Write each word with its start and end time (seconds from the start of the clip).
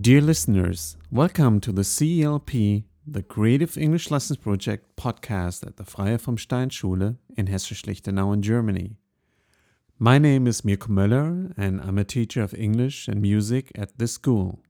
Dear 0.00 0.20
listeners, 0.20 0.96
welcome 1.10 1.58
to 1.58 1.72
the 1.72 1.82
CELP, 1.82 2.84
the 3.04 3.22
Creative 3.24 3.76
English 3.76 4.12
Lessons 4.12 4.36
Project 4.36 4.94
podcast 4.94 5.66
at 5.66 5.76
the 5.76 5.82
Freiherr 5.82 6.18
vom 6.18 6.38
Stein 6.38 6.70
Schule 6.70 7.16
in 7.36 7.46
Hessisch 7.48 7.84
Lichtenau 7.84 8.30
in 8.30 8.40
Germany. 8.40 8.94
My 9.98 10.18
name 10.18 10.46
is 10.46 10.64
Mirko 10.64 10.86
Möller, 10.86 11.52
and 11.56 11.80
I'm 11.80 11.98
a 11.98 12.04
teacher 12.04 12.42
of 12.42 12.54
English 12.54 13.08
and 13.08 13.20
music 13.20 13.72
at 13.74 13.98
this 13.98 14.12
school. 14.12 14.60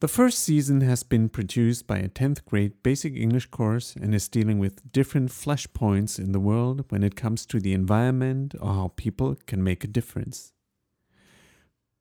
The 0.00 0.08
first 0.08 0.40
season 0.40 0.80
has 0.80 1.04
been 1.04 1.28
produced 1.28 1.86
by 1.86 1.98
a 1.98 2.08
10th 2.08 2.44
grade 2.44 2.82
basic 2.82 3.14
English 3.14 3.46
course 3.46 3.94
and 3.94 4.12
is 4.16 4.28
dealing 4.28 4.58
with 4.58 4.90
different 4.90 5.30
flashpoints 5.30 6.18
in 6.18 6.32
the 6.32 6.40
world 6.40 6.84
when 6.88 7.04
it 7.04 7.14
comes 7.14 7.46
to 7.46 7.60
the 7.60 7.72
environment 7.72 8.56
or 8.60 8.74
how 8.74 8.92
people 8.96 9.36
can 9.46 9.62
make 9.62 9.84
a 9.84 9.86
difference. 9.86 10.54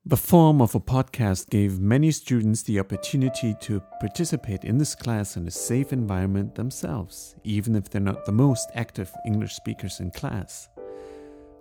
The 0.07 0.15
form 0.15 0.61
of 0.61 0.73
a 0.73 0.79
podcast 0.79 1.49
gave 1.49 1.81
many 1.81 2.11
students 2.11 2.63
the 2.63 2.79
opportunity 2.79 3.53
to 3.59 3.81
participate 3.99 4.63
in 4.63 4.77
this 4.77 4.95
class 4.95 5.35
in 5.35 5.45
a 5.45 5.51
safe 5.51 5.91
environment 5.91 6.55
themselves, 6.55 7.35
even 7.43 7.75
if 7.75 7.89
they're 7.89 7.99
not 7.99 8.23
the 8.23 8.31
most 8.31 8.69
active 8.73 9.11
English 9.25 9.53
speakers 9.53 9.99
in 9.99 10.11
class. 10.11 10.69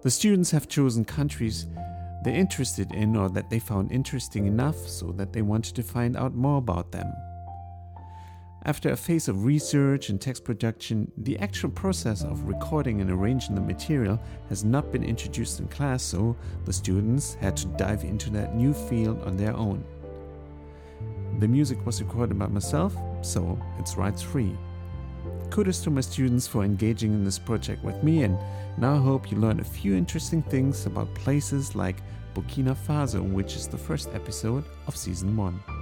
The 0.03 0.13
students 0.13 0.53
have 0.53 0.69
chosen 0.69 1.05
countries 1.05 1.67
they're 2.23 2.37
interested 2.37 2.93
in 2.93 3.17
or 3.17 3.29
that 3.31 3.51
they 3.51 3.59
found 3.59 3.91
interesting 3.91 4.47
enough 4.47 4.77
so 4.77 5.11
that 5.17 5.33
they 5.33 5.43
wanted 5.43 5.75
to 5.75 5.83
find 5.83 6.17
out 6.17 6.37
more 6.37 6.59
about 6.59 6.93
them. 6.93 7.13
After 8.67 8.91
a 8.91 8.97
phase 8.97 9.29
of 9.29 9.45
research 9.45 10.09
and 10.09 10.21
text 10.21 10.43
production, 10.43 11.13
the 11.19 11.39
actual 11.39 11.71
process 11.71 12.25
of 12.25 12.49
recording 12.49 13.01
and 13.01 13.09
arranging 13.09 13.55
the 13.55 13.61
material 13.61 14.21
has 14.49 14.65
not 14.65 14.91
been 14.91 15.05
introduced 15.05 15.61
in 15.61 15.69
class, 15.69 16.03
so 16.03 16.35
the 16.65 16.73
students 16.73 17.35
had 17.35 17.57
to 17.59 17.67
dive 17.79 18.03
into 18.03 18.29
that 18.31 18.57
new 18.57 18.75
field 18.75 19.23
on 19.23 19.37
their 19.37 19.57
own. 19.57 19.85
The 21.39 21.47
music 21.47 21.87
was 21.87 22.03
recorded 22.03 22.41
by 22.41 22.49
myself, 22.49 22.93
so 23.23 23.57
it's 23.79 23.97
rights 23.97 24.21
free. 24.21 24.59
Kudos 25.51 25.81
to 25.83 25.91
my 25.91 26.01
students 26.01 26.49
for 26.49 26.65
engaging 26.65 27.13
in 27.13 27.23
this 27.23 27.39
project 27.39 27.85
with 27.85 28.03
me, 28.03 28.25
and 28.25 28.37
now 28.79 28.97
I 28.97 28.99
hope 28.99 29.31
you 29.31 29.39
learn 29.39 29.61
a 29.61 29.65
few 29.65 29.95
interesting 29.95 30.43
things 30.43 30.87
about 30.87 31.15
places 31.15 31.77
like 31.77 32.03
Burkina 32.35 32.77
Faso, 32.77 33.23
which 33.33 33.55
is 33.55 33.69
the 33.69 33.79
first 33.79 34.09
episode 34.13 34.65
of 34.89 34.97
season 34.97 35.37
1. 35.37 35.76